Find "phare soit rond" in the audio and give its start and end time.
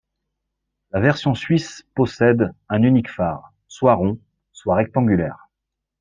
3.11-4.19